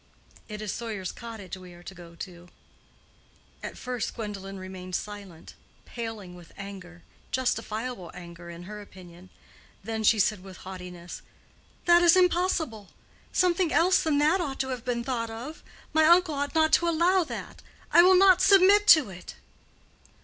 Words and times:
"It 0.49 0.63
is 0.63 0.73
Sawyer's 0.73 1.11
Cottage 1.11 1.55
we 1.57 1.73
are 1.73 1.83
to 1.83 1.93
go 1.93 2.15
to." 2.15 2.47
At 3.61 3.77
first, 3.77 4.15
Gwendolen 4.15 4.57
remained 4.57 4.95
silent, 4.95 5.53
paling 5.85 6.33
with 6.33 6.51
anger—justifiable 6.57 8.09
anger, 8.15 8.49
in 8.49 8.63
her 8.63 8.81
opinion. 8.81 9.29
Then 9.83 10.01
she 10.03 10.17
said 10.17 10.43
with 10.43 10.57
haughtiness, 10.65 11.21
"That 11.85 12.01
is 12.01 12.15
impossible. 12.15 12.89
Something 13.31 13.71
else 13.71 14.01
than 14.01 14.17
that 14.17 14.41
ought 14.41 14.59
to 14.61 14.69
have 14.69 14.83
been 14.83 15.03
thought 15.03 15.29
of. 15.29 15.61
My 15.93 16.05
uncle 16.05 16.33
ought 16.33 16.55
not 16.55 16.73
to 16.73 16.89
allow 16.89 17.23
that. 17.25 17.61
I 17.93 18.01
will 18.01 18.17
not 18.17 18.41
submit 18.41 18.87
to 18.87 19.11
it." 19.11 19.35